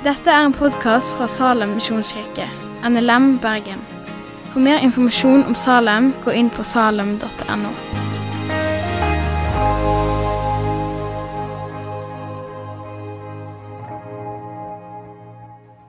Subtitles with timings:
[0.00, 2.46] Dette er en podkast fra Salem misjonskirke,
[2.88, 3.82] NLM Bergen.
[4.48, 7.72] For mer informasjon om Salem, gå inn på salem.no.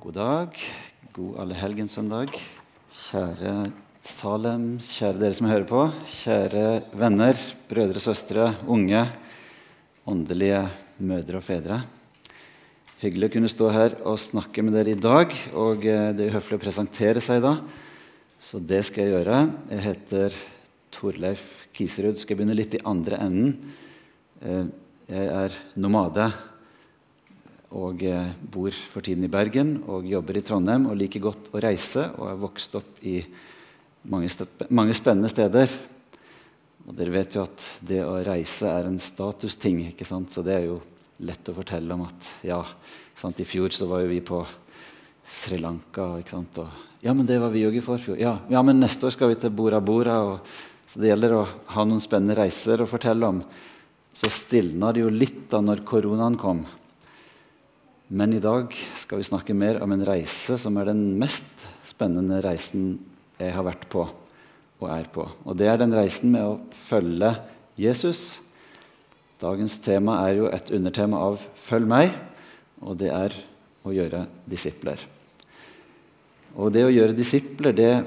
[0.04, 0.60] God dag.
[1.16, 2.36] God allehelgenssøndag.
[3.06, 3.56] Kjære
[4.04, 5.86] Salem, kjære dere som hører på.
[6.18, 6.68] Kjære
[7.00, 7.40] venner,
[7.72, 9.08] brødre, og søstre, unge,
[10.04, 10.66] åndelige
[11.00, 11.82] mødre og fedre.
[13.02, 15.32] Hyggelig å kunne stå her og snakke med dere i dag.
[15.58, 17.56] Og eh, det er høflig å presentere seg da,
[18.38, 19.40] så det skal jeg gjøre.
[19.72, 20.38] Jeg heter
[20.94, 22.20] Torleif Kiserud.
[22.22, 23.74] Skal jeg begynne litt i andre enden.
[24.46, 24.70] Eh,
[25.10, 26.28] jeg er nomade
[27.74, 31.66] og eh, bor for tiden i Bergen og jobber i Trondheim og liker godt å
[31.66, 33.18] reise og er vokst opp i
[34.14, 34.30] mange,
[34.70, 35.74] mange, spennende steder.
[36.86, 40.30] Og dere vet jo at det å reise er en statusting, ikke sant?
[40.30, 40.84] så det er jo
[41.26, 42.60] lett å fortelle om at ja,
[43.18, 43.40] sant?
[43.40, 44.42] i fjor så var jo vi på
[45.32, 46.18] Sri Lanka.
[46.20, 46.60] ikke sant?
[46.64, 48.20] Og, ja, men det var vi òg i forfjor.
[48.22, 50.20] Ja, ja, men neste år skal vi til Bora Bora.
[50.28, 50.54] Og,
[50.92, 53.42] så det gjelder å ha noen spennende reiser å fortelle om.
[54.12, 56.66] Så stilna det jo litt da når koronaen kom.
[58.12, 62.42] Men i dag skal vi snakke mer om en reise som er den mest spennende
[62.44, 62.98] reisen
[63.40, 64.04] jeg har vært på
[64.82, 65.24] og er på.
[65.46, 66.58] Og det er den reisen med å
[66.90, 67.36] følge
[67.80, 68.42] Jesus.
[69.42, 72.14] Dagens tema er jo et undertema av 'Følg meg',
[72.82, 73.34] og det er
[73.84, 75.00] å gjøre disipler.
[76.56, 78.06] Og det å gjøre disipler, det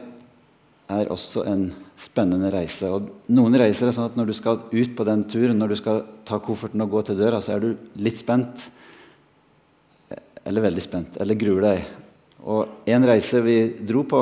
[0.88, 2.86] er også en spennende reise.
[2.86, 5.76] Og noen reiser er sånn at når du skal ut på den turen, når du
[5.76, 8.70] skal ta kofferten og gå til døra, så er du litt spent
[10.44, 11.84] eller veldig spent, eller gruer deg.
[12.44, 14.20] Og en reise vi dro på,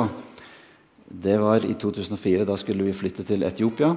[1.11, 2.45] det var i 2004.
[2.47, 3.91] Da skulle vi flytte til Etiopia.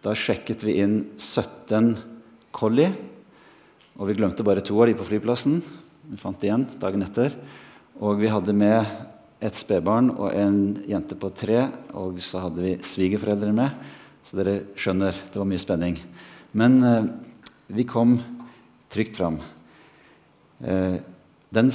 [0.00, 1.96] Da sjekket vi inn 17
[2.54, 2.90] collie.
[3.98, 5.60] Og vi glemte bare to av de på flyplassen.
[6.10, 7.34] Vi fant igjen dagen etter.
[8.00, 8.86] Og vi hadde med
[9.40, 11.66] et spedbarn og en jente på tre.
[11.96, 13.88] Og så hadde vi svigerforeldre med.
[14.24, 15.98] Så dere skjønner, det var mye spenning.
[16.56, 17.08] Men eh,
[17.74, 18.18] vi kom
[18.90, 19.40] trygt fram.
[20.60, 21.00] Eh,
[21.50, 21.72] den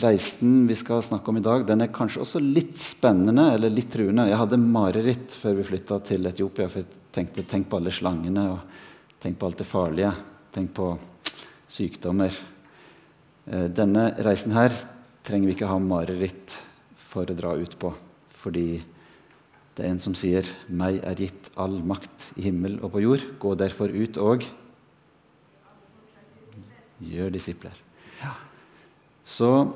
[0.00, 3.90] reisen vi skal snakke om i dag, den er kanskje også litt spennende eller litt
[3.92, 4.28] truende.
[4.30, 6.68] Jeg hadde mareritt før vi flytta til Etiopia.
[6.68, 8.58] for jeg tenkte Tenk på alle slangene, og
[9.24, 10.12] tenk på alt det farlige.
[10.52, 10.90] Tenk på
[11.72, 12.34] sykdommer.
[13.48, 14.74] Eh, denne reisen her
[15.24, 16.58] trenger vi ikke ha mareritt
[17.00, 17.94] for å dra ut på.
[18.36, 18.82] Fordi
[19.74, 23.38] det er en som sier 'Meg er gitt all makt i himmel og på jord'.
[23.38, 24.44] Gå derfor ut og
[27.00, 27.74] gjør disipler.
[29.24, 29.72] Så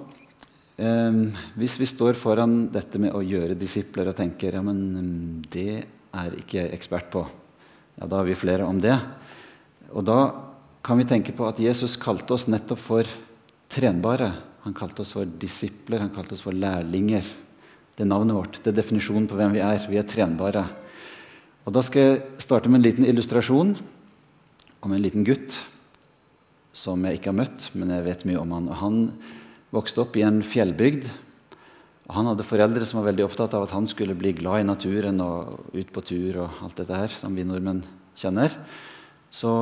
[0.77, 1.13] eh,
[1.57, 5.87] hvis vi står foran dette med å gjøre disipler og tenker ja, men mm, det
[6.13, 7.27] er ikke jeg ekspert på,
[7.97, 9.01] ja, da har vi flere om det.
[9.95, 10.19] Og da
[10.85, 13.09] kan vi tenke på at Jesus kalte oss nettopp for
[13.73, 14.33] trenbare.
[14.65, 17.25] Han kalte oss for disipler, han kalte oss for lærlinger.
[17.97, 19.87] Det er navnet vårt, det er definisjonen på hvem vi er.
[19.91, 20.67] Vi er trenbare.
[21.67, 23.75] Og Da skal jeg starte med en liten illustrasjon
[24.81, 25.57] om en liten gutt
[26.73, 28.69] som jeg ikke har møtt, men jeg vet mye om han.
[28.81, 28.99] Han
[29.75, 31.09] vokste opp i en fjellbygd.
[32.09, 34.69] Og han hadde foreldre som var veldig opptatt av at han skulle bli glad i
[34.69, 37.83] naturen og ut på tur og alt dette her som vi nordmenn
[38.17, 38.55] kjenner.
[39.31, 39.53] Så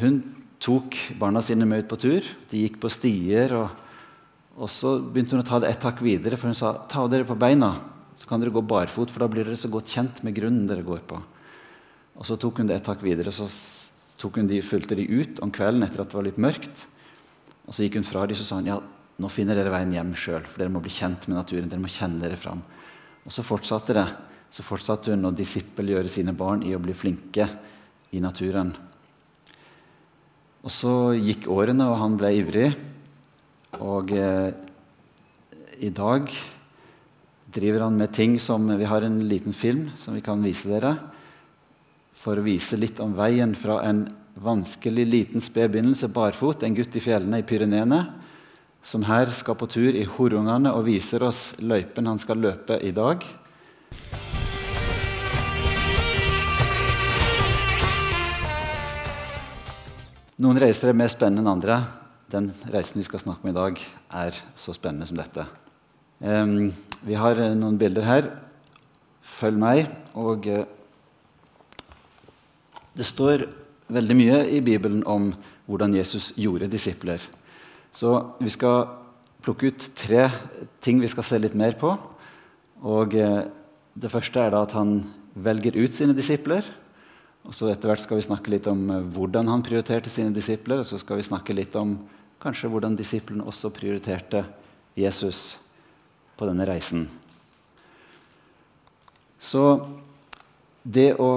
[0.00, 0.20] hun
[0.62, 2.26] tok barna sine med ut på tur.
[2.50, 3.54] De gikk på stier.
[3.58, 3.70] Og,
[4.56, 7.28] og så begynte hun å ta det ett hakk videre, for hun sa ta dere
[7.28, 7.74] på beina.
[8.18, 10.86] Så kan dere gå barfot, for da blir dere så godt kjent med grunnen dere
[10.86, 11.20] går på.
[12.18, 13.32] Og så tok hun det ett hakk videre.
[13.34, 13.48] Så
[14.22, 16.86] de, fulgte de ut om kvelden etter at det var litt mørkt.
[17.66, 18.78] Og så gikk hun fra dem og sa ja,
[19.22, 21.68] nå finner dere veien hjem sjøl, for dere må bli kjent med naturen.
[21.70, 22.62] dere må kjenne dere fram.
[23.26, 24.06] Og så fortsatte det.
[24.52, 27.46] Så fortsatte hun å disippelgjøre sine barn i å bli flinke
[28.12, 28.74] i naturen.
[30.62, 32.68] Og så gikk årene, og han ble ivrig.
[33.82, 34.52] Og eh,
[35.82, 36.28] i dag
[37.52, 40.94] driver han med ting som Vi har en liten film som vi kan vise dere
[42.22, 44.04] for å vise litt om veien fra en
[44.38, 47.98] vanskelig, liten sped begynnelse, barfot, en gutt i fjellene i Pyreneene,
[48.82, 52.92] som her skal på tur i Horungane og viser oss løypen han skal løpe i
[52.94, 53.26] dag.
[60.42, 61.74] Noen reiser er mer spennende enn andre.
[62.32, 63.76] Den reisen vi skal snakke om i dag,
[64.10, 65.44] er så spennende som dette.
[66.18, 66.72] Um,
[67.06, 68.30] vi har noen bilder her.
[69.22, 69.92] Følg meg.
[70.18, 70.48] og...
[70.48, 70.64] Uh,
[72.92, 73.46] det står
[73.88, 75.30] veldig mye i Bibelen om
[75.64, 77.22] hvordan Jesus gjorde disipler.
[77.94, 78.10] Så
[78.42, 78.90] vi skal
[79.40, 80.26] plukke ut tre
[80.82, 81.94] ting vi skal se litt mer på.
[82.82, 83.46] Og uh,
[83.94, 85.04] Det første er da at han
[85.34, 86.66] velger ut sine disipler.
[87.48, 90.82] Og så Etter hvert skal vi snakke litt om eh, hvordan han prioriterte sine disipler.
[90.82, 91.96] Og så skal vi snakke litt om
[92.42, 94.44] kanskje hvordan disiplene også prioriterte
[94.98, 95.56] Jesus
[96.38, 97.06] på denne reisen.
[99.42, 99.64] Så
[100.82, 101.32] det å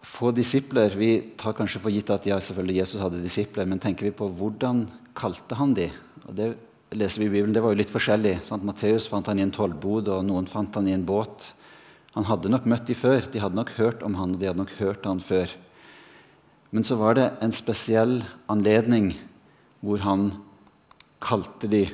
[0.00, 4.08] få disipler Vi tar kanskje for gitt at ja, selvfølgelig Jesus hadde disipler, men tenker
[4.08, 4.86] vi på hvordan
[5.16, 5.90] kalte han de?
[6.24, 6.48] Og det
[6.96, 8.38] leser vi i Bibelen, det var jo litt forskjellig.
[8.46, 8.64] Sant?
[8.66, 11.50] Matteus fant han i en tollbod, og noen fant han i en båt.
[12.16, 14.62] Han hadde nok møtt de før, de hadde nok hørt om han, og de hadde
[14.64, 15.52] nok hørt han før.
[16.74, 18.20] Men så var det en spesiell
[18.50, 19.12] anledning
[19.82, 20.30] hvor han
[21.22, 21.84] kalte de,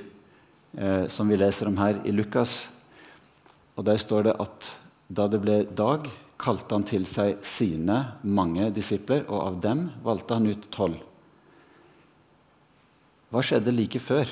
[0.77, 2.67] eh, som vi leser om her i Lukas.
[3.77, 4.73] Og Der står det at
[5.09, 10.37] da det ble dag, kalte han til seg sine mange disipler, og av dem valgte
[10.37, 10.99] han ut tolv.
[13.33, 14.29] Hva skjedde like før?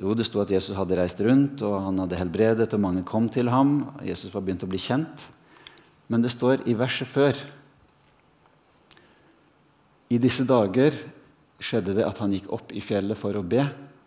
[0.00, 3.26] Jo, det sto at Jesus hadde reist rundt, og han hadde helbredet, og mange kom
[3.28, 3.90] til ham.
[4.00, 5.26] Jesus var begynt å bli kjent.
[6.08, 7.36] Men det står i verset før
[10.10, 10.96] I disse dager
[11.62, 13.62] skjedde det at han gikk opp i fjellet for å be,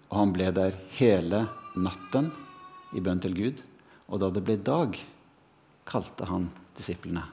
[0.09, 1.45] og han ble der hele
[1.79, 2.31] natten
[2.91, 3.61] i bønn til Gud.
[4.09, 4.97] Og da det ble dag,
[5.87, 7.23] kalte han disiplene.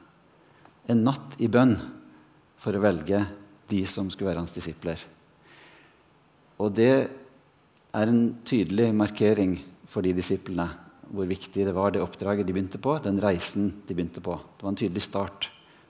[0.87, 1.75] En natt i bønn
[2.61, 3.25] for å velge
[3.73, 5.03] de som skulle være hans disipler.
[6.61, 6.93] Og det
[7.95, 9.59] er en tydelig markering
[9.91, 10.69] for de disiplene
[11.11, 14.37] hvor viktig det var det oppdraget de begynte på, den reisen de begynte på.
[14.39, 15.49] Det var en tydelig start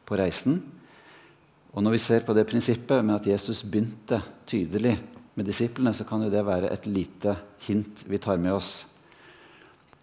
[0.08, 0.62] på reisen.
[1.76, 4.96] Og når vi ser på det prinsippet med at Jesus begynte tydelig
[5.36, 7.36] med disiplene, så kan jo det være et lite
[7.66, 8.72] hint vi tar med oss.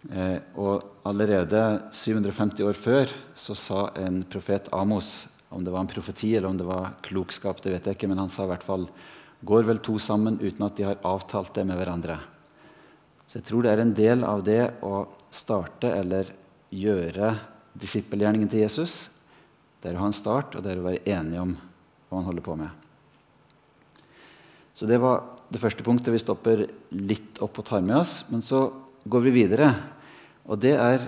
[0.08, 5.88] Eh, og allerede 750 år før så sa en profet Amos Om det var en
[5.88, 8.66] profeti eller om det var klokskap, det vet jeg ikke, men han sa i hvert
[8.66, 8.82] fall
[9.46, 12.18] går vel to sammen uten at de har avtalt det med hverandre.
[13.28, 16.32] Så jeg tror det er en del av det å starte eller
[16.72, 17.34] gjøre
[17.78, 19.06] disippelgjerningen til Jesus
[19.78, 22.26] det er å ha en start, og det er å være enige om hva han
[22.26, 22.70] holder på med.
[24.74, 26.64] Så det var det første punktet vi stopper
[26.94, 28.20] litt opp og tar med oss.
[28.30, 28.66] Men så
[29.08, 29.70] går vi videre,
[30.46, 31.06] og det er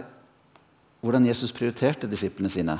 [1.03, 2.79] hvordan Jesus prioriterte disiplene sine.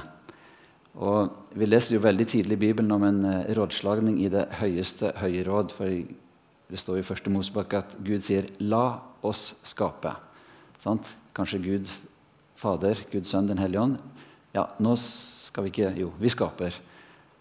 [0.95, 5.13] Og Vi leser jo veldig tidlig i Bibelen om en eh, rådslagning i det høyeste
[5.19, 5.73] høye råd.
[5.75, 5.87] For
[6.71, 10.17] det står i første Mosebok at Gud sier 'la oss skape'.
[10.79, 11.17] Sant?
[11.35, 11.91] Kanskje Gud
[12.57, 13.99] Fader, Gud Sønn, Den hellige ånd.
[14.55, 16.75] Ja, nå skal vi ikke Jo, vi skaper.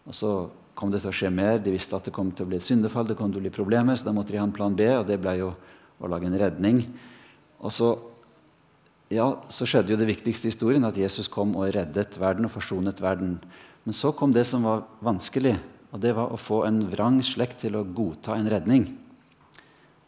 [0.07, 1.57] Og så kom det til å skje mer.
[1.59, 3.49] De visste at det kom til å bli et syndefall, det kom til å bli
[3.49, 5.53] problemer, så da måtte de ha en plan B, og det ble jo
[5.99, 6.85] å lage en redning.
[7.59, 7.97] Og så,
[9.09, 12.53] ja, så skjedde jo det viktigste i historien, at Jesus kom og reddet verden og
[12.53, 13.37] forsonet verden.
[13.85, 15.55] Men så kom det som var vanskelig,
[15.89, 18.85] og det var å få en vrang slekt til å godta en redning.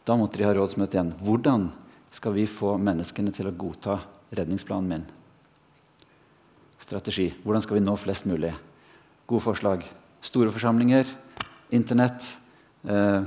[0.06, 1.16] Da måtte de ha rådsmøte igjen.
[1.22, 1.72] Hvordan
[2.14, 3.98] skal vi få menneskene til å godta
[4.34, 5.10] redningsplanen min?
[6.92, 7.32] strategi.
[7.42, 8.52] Hvordan skal vi nå flest mulig?
[9.26, 9.84] Gode forslag.
[10.22, 11.06] Store forsamlinger,
[11.72, 12.36] Internett,
[12.84, 13.22] eh,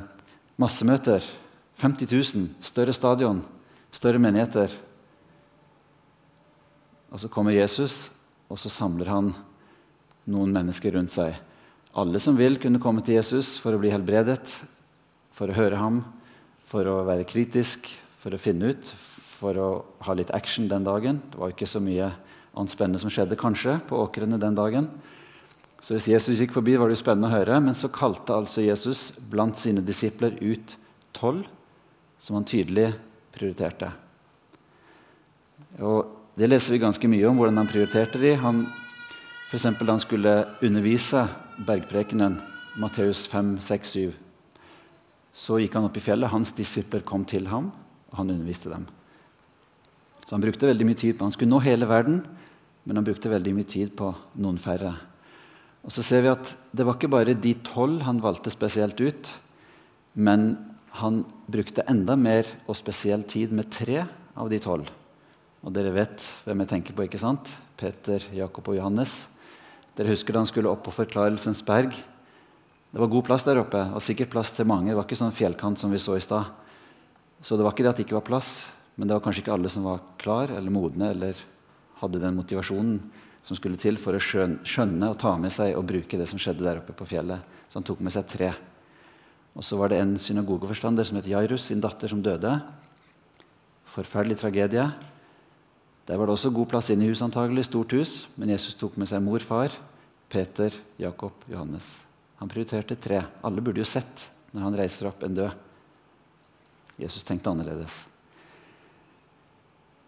[0.57, 1.23] massemøter.
[1.77, 3.41] 50 000, større stadion,
[3.91, 4.69] større menigheter.
[7.15, 8.09] Og så kommer Jesus,
[8.51, 9.29] og så samler han
[10.27, 11.37] noen mennesker rundt seg.
[11.95, 14.49] Alle som vil, kunne komme til Jesus for å bli helbredet,
[15.31, 16.01] for å høre ham,
[16.67, 17.87] for å være kritisk,
[18.19, 18.89] for å finne ut,
[19.37, 19.69] for å
[20.03, 21.21] ha litt action den dagen.
[21.31, 22.09] Det var ikke så mye
[22.51, 24.91] annet spennende som skjedde kanskje på åkrene den dagen.
[25.79, 27.61] Så Hvis Jesus gikk forbi, var det jo spennende å høre.
[27.63, 30.75] Men så kalte altså Jesus blant sine disipler ut
[31.15, 31.47] tolv,
[32.19, 32.89] som han tydelig
[33.31, 33.93] prioriterte.
[35.79, 38.33] Og Det leser vi ganske mye om, hvordan han prioriterte de.
[38.35, 38.65] Han,
[39.47, 41.21] for eksempel, han skulle undervise
[41.63, 42.41] bergprekenen,
[42.75, 44.17] Matteus 5, 6, 7,
[45.31, 46.27] så gikk han opp i fjellet.
[46.33, 47.69] Hans disipler kom til ham,
[48.11, 48.83] og han underviste dem.
[50.25, 52.19] Så han brukte veldig mye tid på Han skulle nå hele verden,
[52.83, 54.91] men han brukte veldig mye tid på noen færre.
[55.87, 59.31] Og så ser vi at Det var ikke bare de tolv han valgte spesielt ut,
[60.15, 60.57] men
[60.99, 64.03] han brukte enda mer og spesiell tid med tre
[64.35, 64.91] av de tolv.
[65.65, 67.49] Og dere vet hvem jeg tenker på, ikke sant?
[67.79, 69.23] Peter, Jakob og Johannes.
[69.97, 71.95] Dere husker da han skulle opp på Forklarelsens berg?
[72.93, 74.91] Det var god plass der oppe, og sikkert plass til mange.
[74.91, 76.53] Det var ikke sånn fjellkant som vi så i stad.
[77.41, 78.51] Så det var ikke det at det ikke var plass,
[78.95, 81.41] men det var kanskje ikke alle som var klar eller modne eller
[81.99, 82.99] hadde den motivasjonen
[83.45, 86.65] som skulle til for å skjønne og ta med seg og bruke det som skjedde
[86.65, 87.41] der oppe på fjellet.
[87.69, 88.53] Så han tok med seg tre.
[89.55, 92.55] Og så var det en synagogeforstander som het Jairus, sin datter, som døde.
[93.93, 94.87] Forferdelig tragedie.
[96.05, 98.13] Der var det også god plass inne i huset, antagelig, stort hus.
[98.37, 99.73] Men Jesus tok med seg mor, far,
[100.29, 101.95] Peter, Jakob, Johannes.
[102.41, 103.23] Han prioriterte tre.
[103.45, 105.63] Alle burde jo sett når han reiser opp en død.
[107.01, 108.03] Jesus tenkte annerledes.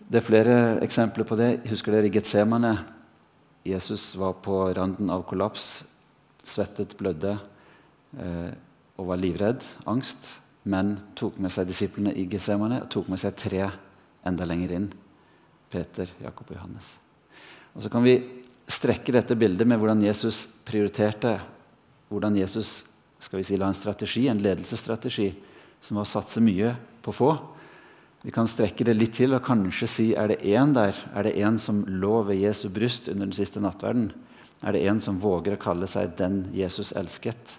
[0.07, 1.49] Det er flere eksempler på det.
[1.67, 2.77] Husker dere Getsemane?
[3.67, 5.81] Jesus var på randen av kollaps.
[6.47, 7.33] Svettet, blødde.
[8.15, 8.53] Eh,
[8.97, 10.37] og var livredd, angst,
[10.67, 13.67] men tok med seg disiplene i Getsemane og tok med seg tre
[14.27, 14.87] enda lenger inn.
[15.77, 16.95] Peter, Jakob og Johannes.
[17.77, 18.17] Og Så kan vi
[18.67, 21.37] strekke dette bildet med hvordan Jesus prioriterte.
[22.09, 22.81] Hvordan Jesus
[23.21, 25.31] skal vi si, la en strategi, en ledelsesstrategi
[25.81, 26.73] som var å satse mye
[27.05, 27.31] på få.
[28.25, 30.97] Vi kan strekke det litt til og kanskje si er det én der?
[31.13, 34.09] Er det en som lå ved Jesu bryst under den siste nattverden?
[34.65, 37.57] Er det en som våger å kalle seg 'den Jesus elsket'?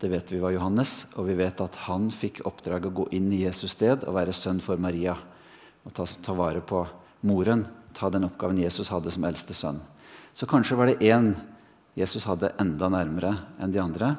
[0.00, 3.32] Det vet vi var Johannes, og vi vet at han fikk oppdrag å gå inn
[3.32, 5.18] i Jesus sted og være sønn for Maria.
[5.86, 6.84] Og ta, ta vare på
[7.26, 7.64] moren,
[7.96, 9.80] ta den oppgaven Jesus hadde som eldste sønn.
[10.34, 11.34] Så kanskje var det én
[11.98, 14.14] Jesus hadde enda nærmere enn de andre.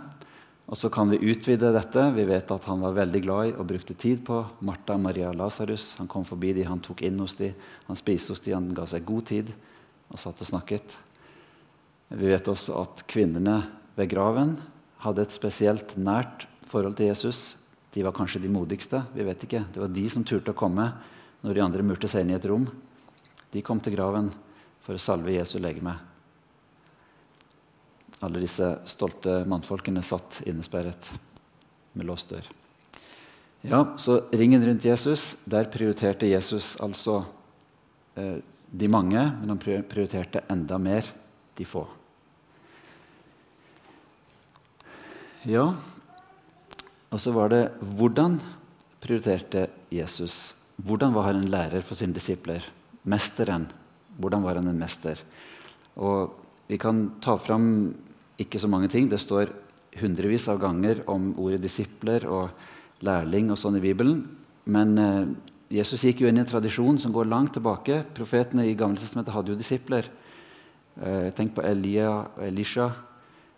[0.71, 2.03] Og så kan vi utvide dette.
[2.15, 5.95] Vi vet at han var veldig glad i og brukte tid på Martha, Maria Lasarus.
[5.99, 7.51] Han kom forbi de, han tok inn hos de,
[7.87, 9.51] han spiste hos de, han ga seg god tid
[10.11, 10.95] og satt og snakket.
[12.11, 13.61] Vi vet også at kvinnene
[13.97, 14.57] ved graven
[15.03, 17.55] hadde et spesielt nært forhold til Jesus.
[17.91, 19.03] De var kanskje de modigste.
[19.13, 19.65] vi vet ikke.
[19.73, 20.91] Det var de som turte å komme
[21.41, 22.67] når de andre murte seg inn i et rom.
[23.51, 24.29] De kom til graven
[24.81, 25.95] for å salve Jesu legeme.
[28.21, 31.09] Alle disse stolte mannfolkene satt innesperret
[31.97, 32.45] med låst dør.
[33.61, 37.23] Ja, så ringen rundt Jesus, der prioriterte Jesus altså
[38.17, 38.39] eh,
[38.71, 41.09] de mange, men han prioriterte enda mer
[41.57, 41.83] de få.
[45.45, 45.67] Ja,
[47.11, 48.39] og så var det hvordan
[49.01, 50.53] prioriterte Jesus?
[50.81, 52.65] Hvordan var han en lærer for sine disipler?
[53.05, 53.67] Mesteren.
[54.17, 55.19] Hvordan var han en mester?
[55.95, 56.37] Og
[56.71, 57.93] Vi kan ta fram
[58.39, 59.09] ikke så mange ting.
[59.09, 59.49] Det står
[59.99, 62.49] hundrevis av ganger om ordet disipler og
[63.03, 64.21] lærling og sånn i Bibelen.
[64.71, 65.27] Men eh,
[65.67, 68.05] Jesus gikk jo inn i en tradisjon som går langt tilbake.
[68.15, 70.07] Profetene i Gamle Testamentet hadde jo disipler.
[70.95, 72.87] Eh, tenk på Elia og Elisha.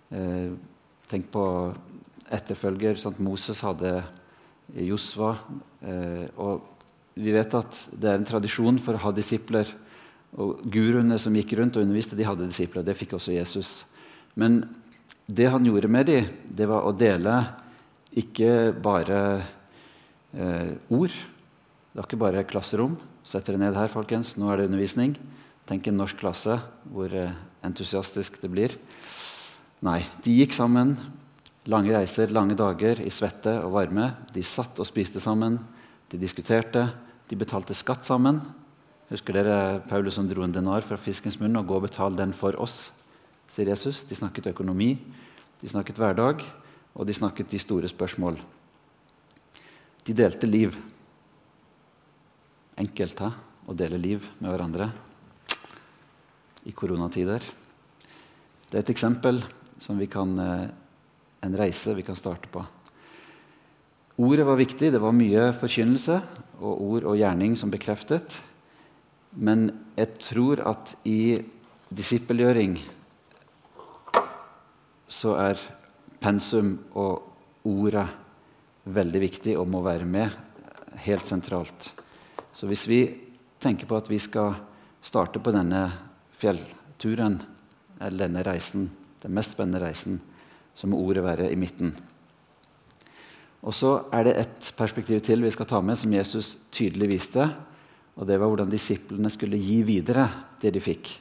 [0.09, 0.57] Eh,
[1.13, 1.45] Tenk på
[2.33, 2.97] etterfølger.
[2.97, 3.19] Sant?
[3.21, 3.99] Moses hadde
[4.73, 5.35] Josva.
[5.85, 6.72] Eh, og
[7.13, 9.69] vi vet at det er en tradisjon for å ha disipler.
[10.33, 12.85] Og Guruene som gikk rundt og underviste, de hadde disipler.
[12.85, 13.83] Det fikk også Jesus.
[14.39, 14.63] Men
[15.29, 17.35] det han gjorde med dem, det var å dele
[18.17, 19.19] ikke bare
[20.33, 21.13] eh, ord.
[21.13, 22.97] Det var ikke bare klasserom.
[23.23, 24.33] Sett dere ned her, folkens.
[24.37, 25.15] Nå er det undervisning.
[25.69, 26.57] Tenk en norsk klasse,
[26.91, 28.77] hvor eh, entusiastisk det blir.
[29.85, 30.97] Nei, de gikk sammen.
[31.71, 34.09] Lange reiser, lange dager i svette og varme.
[34.35, 35.61] De satt og spiste sammen.
[36.13, 36.91] De diskuterte.
[37.25, 38.37] De betalte skatt sammen.
[39.09, 41.57] Husker dere Paulus som dro en denar fra fiskens munn?
[41.57, 42.91] og 'Gå og betal den for oss',
[43.49, 44.03] sier Jesus.
[44.03, 44.99] De snakket økonomi,
[45.61, 46.45] de snakket hverdag,
[46.93, 48.37] og de snakket de store spørsmål.
[50.05, 50.77] De delte liv.
[52.77, 53.31] Enkelt hæ?
[53.67, 54.91] å dele liv med hverandre
[56.65, 57.39] i koronatider.
[58.69, 59.41] Det er et eksempel
[59.79, 60.69] som vi kan, eh,
[61.41, 62.82] en reise vi kan starte på.
[64.17, 64.91] Ordet var viktig.
[64.93, 66.19] Det var mye forkynnelse
[66.61, 68.37] og ord og gjerning som bekreftet.
[69.33, 71.41] Men jeg tror at i
[71.93, 72.77] disippelgjøring
[75.09, 75.63] så er
[76.21, 78.05] pensum og ordet
[78.83, 80.29] veldig viktig og må være med
[81.07, 81.89] helt sentralt.
[82.53, 83.01] Så hvis vi
[83.63, 84.59] tenker på at vi skal
[85.01, 85.87] starte på denne
[86.37, 87.41] fjellturen,
[87.97, 88.91] eller denne reisen,
[89.23, 90.21] den mest spennende reisen,
[90.75, 91.95] så må ordet være i midten.
[93.63, 97.47] Og så er det et perspektiv til vi skal ta med, som Jesus tydelig viste.
[98.19, 100.27] Og det var hvordan disiplene skulle gi videre
[100.61, 101.13] det de fikk.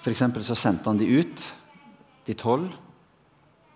[0.00, 1.44] For så sendte han de ut,
[2.26, 2.70] de tolv.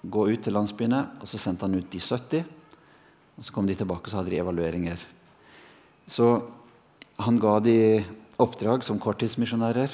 [0.01, 1.03] Gå ut til landsbyene.
[1.21, 2.45] Og så sendte han ut de 70.
[3.37, 5.03] Og så kom de tilbake og så hadde de evalueringer.
[6.11, 6.33] Så
[7.21, 8.05] han ga de
[8.41, 9.93] oppdrag som korttidsmisjonærer.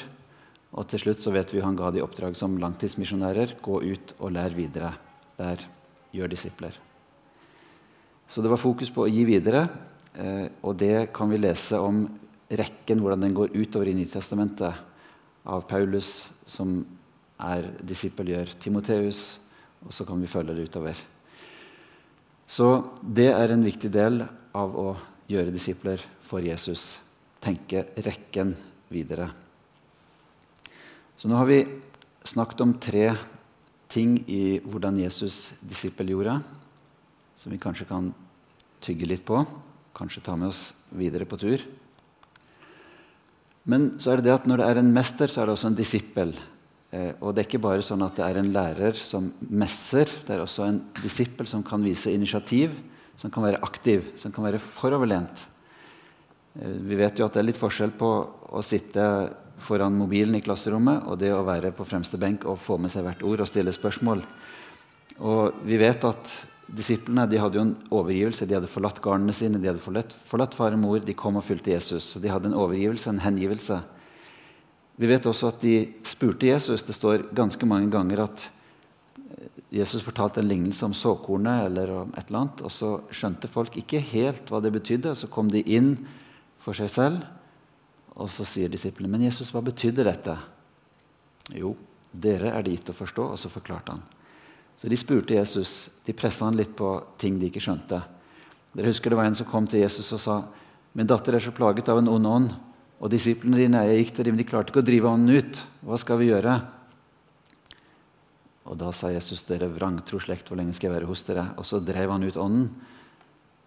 [0.76, 3.58] Og til slutt så vet vi han ga de oppdrag som langtidsmisjonærer.
[3.62, 4.94] Gå ut og lær videre.
[5.40, 5.66] Der
[6.14, 6.85] gjør disipler.
[8.28, 9.66] Så det var fokus på å gi videre.
[10.14, 12.04] Eh, og det kan vi lese om
[12.46, 14.84] rekken, hvordan den går utover i Nytestamentet.
[15.46, 16.80] Av Paulus, som
[17.38, 19.38] er disippel, gjør Timoteus.
[19.86, 20.98] Og så kan vi følge det utover.
[22.46, 22.68] Så
[23.02, 24.22] det er en viktig del
[24.54, 24.90] av å
[25.30, 26.96] gjøre disipler for Jesus.
[27.42, 28.54] Tenke rekken
[28.90, 29.30] videre.
[31.16, 31.62] Så nå har vi
[32.26, 33.08] snakket om tre
[33.90, 36.40] ting i hvordan Jesus disippelgjorde,
[37.36, 38.10] som vi kanskje kan
[38.84, 39.42] tygge litt på.
[39.96, 41.62] Kanskje ta med oss videre på tur.
[43.66, 45.70] Men så er det det at når det er en mester, så er det også
[45.72, 46.36] en disippel.
[46.94, 50.10] Eh, og det er ikke bare sånn at det er en lærer som messer.
[50.26, 52.76] Det er også en disippel som kan vise initiativ,
[53.18, 55.42] som kan være aktiv, som kan være foroverlent.
[56.60, 58.12] Eh, vi vet jo at det er litt forskjell på
[58.54, 59.02] å sitte
[59.66, 63.06] foran mobilen i klasserommet og det å være på fremste benk og få med seg
[63.06, 64.22] hvert ord og stille spørsmål.
[65.24, 66.34] Og vi vet at
[66.66, 68.46] disiplene de hadde jo en overgivelse.
[68.46, 70.98] De hadde forlatt garnene sine, de hadde forlatt, forlatt far og mor.
[71.04, 72.08] De kom og fulgte Jesus.
[72.12, 73.80] Så de hadde en overgivelse, en hengivelse.
[74.96, 75.76] Vi vet også at de
[76.08, 76.82] spurte Jesus.
[76.82, 78.48] Det står ganske mange ganger at
[79.72, 83.76] Jesus fortalte en lignelse om såkornet, eller om et eller annet, og så skjønte folk
[83.76, 85.12] ikke helt hva det betydde.
[85.12, 85.96] og Så kom de inn
[86.62, 87.26] for seg selv,
[88.16, 90.38] og så sier disiplene, 'Men Jesus, hva betydde dette?'
[91.54, 91.76] Jo,
[92.12, 94.02] dere er det gitt å forstå, og så forklarte han.
[94.76, 98.02] Så de spurte Jesus, de pressa han litt på ting de ikke skjønte.
[98.76, 100.44] Dere husker Det var en som kom til Jesus og sa,
[100.94, 102.54] 'Min datter er så plaget av en ond ånd.'
[103.00, 105.62] Og disiplene dine jeg gikk til dem, de klarte ikke å drive ånden ut.
[105.84, 106.54] Hva skal vi gjøre?
[108.64, 111.54] Og da sa Jesus, dere vrangtro slekt, hvor lenge skal jeg være hos dere?
[111.60, 112.70] Og så drev han ut ånden.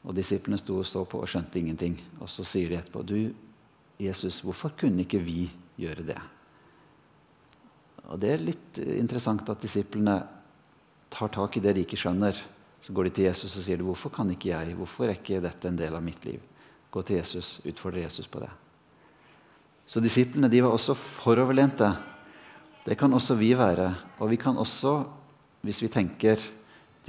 [0.03, 1.99] Og disiplene sto og så på og skjønte ingenting.
[2.19, 3.29] Og så sier de etterpå, du,
[3.99, 5.45] Jesus, hvorfor kunne ikke vi
[5.77, 6.19] gjøre det?
[8.09, 10.23] Og Det er litt interessant at disiplene
[11.09, 12.37] tar tak i det de ikke skjønner.
[12.81, 14.75] Så går de til Jesus og sier, hvorfor kan ikke jeg?
[14.77, 16.39] Hvorfor er ikke dette en del av mitt liv?
[16.89, 18.49] Gå til Jesus, utfordre Jesus på det.
[19.89, 21.89] Så disiplene de var også foroverlente.
[22.85, 23.89] Det kan også vi være.
[24.21, 25.01] Og vi kan også,
[25.65, 26.41] hvis vi tenker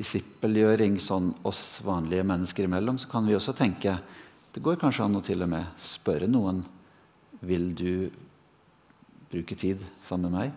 [0.01, 3.99] disippelgjøring sånn oss vanlige mennesker imellom, så kan vi også tenke
[4.51, 6.65] Det går kanskje an å til og med spørre noen
[7.47, 8.11] vil du
[9.31, 10.57] bruke tid sammen med meg.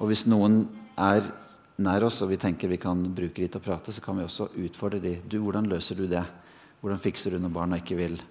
[0.00, 0.62] Og hvis noen
[0.96, 1.26] er
[1.78, 4.50] nær oss og vi tenker vi kan bruke litt å prate, så kan vi også
[4.56, 5.22] utfordre dem.
[5.28, 6.24] Du, 'Hvordan løser du det?
[6.80, 8.22] Hvordan fikser du når barna ikke vil?'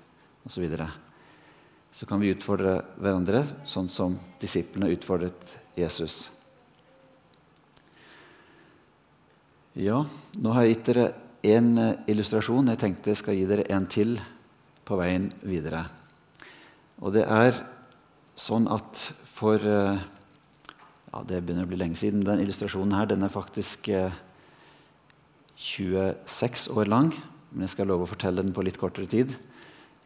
[0.46, 0.90] Og så videre
[1.96, 6.30] så kan vi utfordre hverandre, sånn som disiplene utfordret Jesus.
[9.80, 10.02] Ja,
[10.36, 11.06] nå har jeg gitt dere
[11.48, 12.68] én eh, illustrasjon.
[12.74, 14.18] Jeg tenkte jeg skal gi dere en til
[14.84, 15.86] på veien videre.
[17.00, 17.62] Og det er
[18.36, 19.00] sånn at
[19.32, 20.04] for eh,
[21.16, 22.26] ja, Det begynner å bli lenge siden.
[22.28, 23.88] Den illustrasjonen her den er faktisk
[25.56, 27.14] 26 eh, år lang.
[27.54, 29.32] Men jeg skal love å fortelle den på litt kortere tid.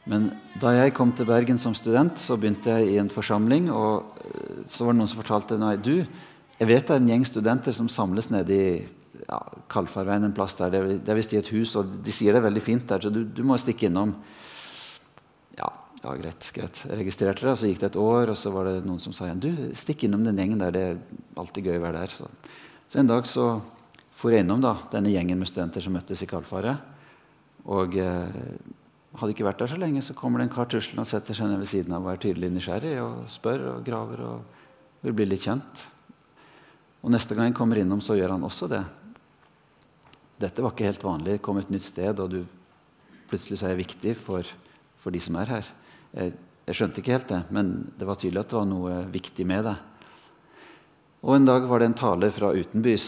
[0.10, 0.30] Men
[0.62, 3.72] da jeg kom til Bergen som student, så begynte jeg i en forsamling.
[3.74, 6.06] Og eh, så var det noen som fortalte nei, du,
[6.60, 8.70] jeg vet det er en gjeng studenter som samles nede i
[9.26, 9.40] ja,
[9.72, 10.78] Kalfarveien en plass der.
[11.00, 13.10] Det er visst i et hus, og de sier det er veldig fint der, så
[13.14, 14.14] du, du må stikke innom.
[16.00, 16.52] Ja, greit.
[16.56, 16.80] greit.
[16.88, 19.12] Jeg registrerte det, og så gikk det et år, og så var det noen som
[19.16, 20.72] sa igjen du, stikk innom den gjengen der.
[20.72, 21.02] Det er
[21.42, 22.14] alltid gøy å være der.
[22.16, 22.30] Så,
[22.88, 23.50] så en dag så
[24.20, 26.80] for jeg innom da, denne gjengen med studenter som møttes i Kalfaret.
[27.72, 28.40] Og eh,
[29.20, 31.52] hadde ikke vært der så lenge, så kommer det en kar tuslende og setter seg
[31.52, 35.28] ned ved siden av og er tydelig nysgjerrig og spør og graver og vil bli
[35.30, 35.86] litt kjent.
[37.00, 38.82] Og Neste gang jeg kommer innom, så gjør han også det.
[40.40, 41.40] Dette var ikke helt vanlig.
[41.44, 42.42] Kom et nytt sted, og du,
[43.32, 44.48] plutselig så er jeg viktig for,
[45.00, 45.72] for de som er her.
[46.10, 46.34] Jeg,
[46.66, 49.68] jeg, skjønte ikke helt det, men det var tydelig at det var noe viktig med
[49.70, 49.76] det.
[51.22, 53.08] Og En dag var det en taler fra utenbys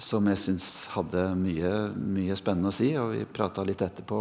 [0.00, 2.92] som jeg syns hadde mye, mye spennende å si.
[2.96, 4.20] og Vi prata litt etterpå.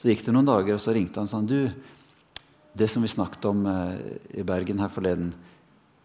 [0.00, 1.68] Så gikk det noen dager, og så ringte han og sa du,
[2.76, 3.94] det som vi snakket om eh,
[4.40, 5.32] i Bergen her forleden,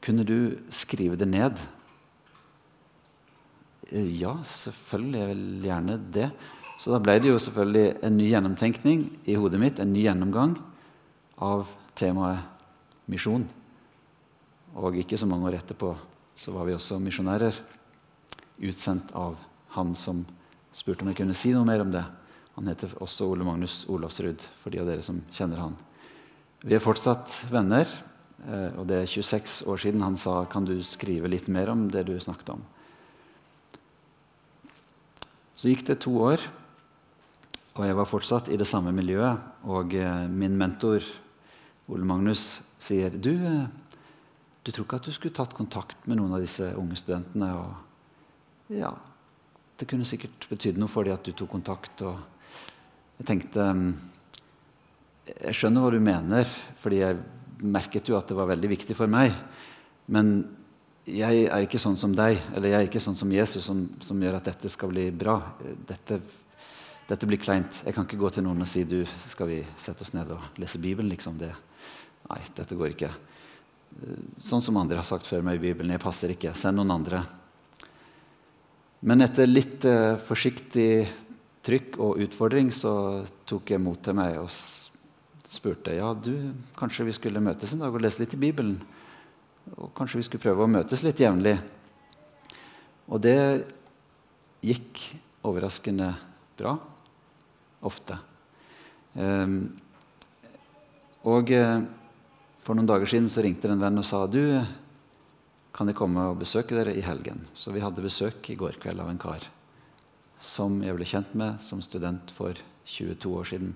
[0.03, 1.59] kunne du skrive det ned?
[3.91, 5.21] Eh, ja, selvfølgelig.
[5.21, 6.29] Jeg vil gjerne det.
[6.81, 10.57] Så da ble det jo selvfølgelig en ny gjennomtenkning i hodet mitt, en ny gjennomgang
[11.41, 12.43] av temaet
[13.11, 13.45] misjon.
[14.75, 15.93] Og ikke så mange år etterpå
[16.35, 17.55] så var vi også misjonærer,
[18.65, 19.37] utsendt av
[19.75, 20.23] han som
[20.75, 22.03] spurte om jeg kunne si noe mer om det.
[22.55, 25.75] Han heter også Ole Magnus Olavsrud, for de av dere som kjenner han.
[26.63, 27.87] Vi er fortsatt venner,
[28.47, 31.87] eh, og det er 26 år siden han sa kan du skrive litt mer om
[31.91, 32.63] det du snakket om.
[35.55, 36.41] Så gikk det to år,
[37.75, 39.39] og jeg var fortsatt i det samme miljøet.
[39.67, 41.03] Og eh, min mentor
[41.93, 43.99] Ole Magnus sier du, eh,
[44.65, 47.51] du tror ikke at du skulle tatt kontakt med noen av disse unge studentene?
[47.53, 48.91] Og ja,
[49.77, 52.01] det kunne sikkert betydd noe for dem at du tok kontakt.
[52.01, 52.17] og
[53.19, 53.93] jeg tenkte mm,
[55.29, 56.49] Jeg skjønner hva du mener,
[56.81, 57.21] fordi jeg
[57.65, 59.33] merket jo at det var veldig viktig for meg.
[60.11, 60.35] Men
[61.05, 64.21] jeg er ikke sånn som deg, eller jeg er ikke sånn som Jesus, som, som
[64.21, 65.37] gjør at dette skal bli bra.
[65.61, 66.19] Dette,
[67.09, 67.81] dette, blir kleint.
[67.85, 70.59] Jeg kan ikke gå til noen og si du, skal vi sette oss ned og
[70.61, 71.09] lese Bibelen.
[71.11, 71.51] liksom det.
[72.29, 73.11] Nei, dette går ikke.
[74.41, 75.93] Sånn som andre har sagt før meg i Bibelen.
[75.93, 76.55] Jeg passer ikke.
[76.57, 77.21] Send noen andre.
[79.05, 81.05] Men etter litt uh, forsiktig
[81.65, 84.49] trykk og utfordring, så tok jeg mot til meg og
[85.49, 88.79] spurte ja, du, kanskje vi skulle møtes en dag og lese litt i Bibelen.
[89.77, 91.55] Og kanskje vi skulle prøve å møtes litt jevnlig.
[93.05, 93.37] Og det
[94.65, 95.01] gikk
[95.45, 96.11] overraskende
[96.57, 96.75] bra.
[97.85, 98.17] Ofte.
[99.13, 99.59] Um,
[101.25, 101.83] og uh,
[102.65, 104.41] for noen dager siden så ringte en venn og sa du,
[105.75, 107.45] kan jeg komme og besøke dere i helgen.
[107.53, 109.45] Så vi hadde besøk i går kveld av en kar
[110.41, 113.73] som jeg ble kjent med som student for 22 år siden.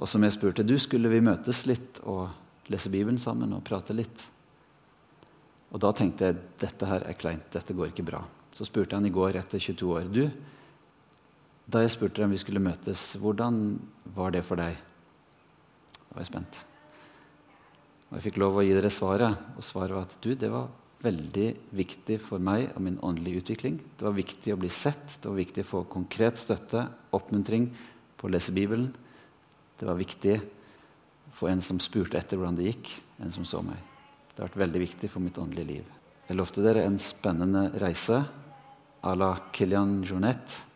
[0.00, 2.30] Og som jeg spurte du skulle vi møtes litt og
[2.72, 4.24] lese Bibelen sammen og prate litt.
[5.70, 8.22] Og da tenkte jeg dette her er kleint, dette går ikke bra.
[8.56, 10.24] Så spurte han i går etter 22 år du,
[11.70, 13.78] da jeg spurte om vi skulle møtes, hvordan
[14.16, 14.74] var det for deg?
[16.00, 16.60] Da var jeg spent.
[18.10, 20.70] Og jeg fikk lov å gi dere svaret, og svaret var at du, det var
[21.00, 21.46] veldig
[21.78, 23.78] viktig for meg og min åndelige utvikling.
[23.96, 27.70] Det var viktig å bli sett, det var viktig å få konkret støtte, oppmuntring
[28.18, 28.90] på å lese Bibelen.
[29.78, 30.40] Det var viktig
[31.36, 32.90] for en som spurte etter hvordan det gikk,
[33.22, 33.78] en som så meg.
[34.32, 35.94] Det har vært veldig viktig for mitt åndelige liv.
[36.26, 38.18] Jeg lovte dere en spennende reise
[39.02, 40.69] à la Kilian Journette.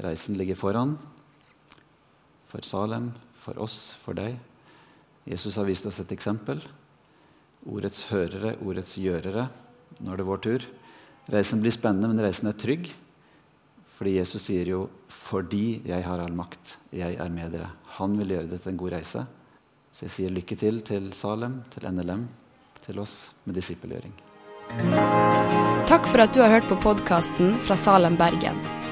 [0.00, 0.96] Reisen ligger foran.
[2.48, 4.38] For Salem, for oss, for deg.
[5.28, 6.62] Jesus har vist oss et eksempel.
[7.68, 9.48] Ordets hørere, ordets gjørere.
[10.00, 10.66] Nå er det vår tur.
[11.30, 12.90] Reisen blir spennende, men reisen er trygg.
[13.98, 17.70] Fordi Jesus sier jo 'fordi jeg har all makt, jeg er med dere'.
[17.98, 19.26] Han vil gjøre det til en god reise.
[19.92, 22.28] Så jeg sier lykke til til Salem, til NLM,
[22.84, 24.12] til oss med disippelgjøring.
[25.86, 28.91] Takk for at du har hørt på podkasten fra Salem, Bergen.